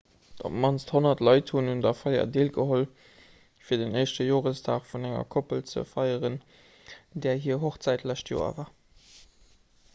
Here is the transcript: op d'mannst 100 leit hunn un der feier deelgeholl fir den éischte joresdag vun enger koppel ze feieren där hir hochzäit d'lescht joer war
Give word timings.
op 0.47 0.51
d'mannst 0.53 0.91
100 0.99 1.19
leit 1.27 1.51
hunn 1.55 1.67
un 1.73 1.83
der 1.85 1.97
feier 1.97 2.23
deelgeholl 2.37 2.85
fir 3.67 3.81
den 3.81 3.99
éischte 4.03 4.27
joresdag 4.29 4.89
vun 4.93 5.05
enger 5.11 5.29
koppel 5.35 5.61
ze 5.73 5.83
feieren 5.93 6.37
där 7.27 7.43
hir 7.45 7.61
hochzäit 7.67 8.05
d'lescht 8.07 8.33
joer 8.35 8.57
war 8.61 8.71